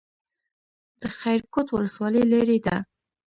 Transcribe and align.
د 1.01 1.03
خیرکوټ 1.19 1.67
ولسوالۍ 1.71 2.23
لیرې 2.31 2.59
ده 2.65 2.75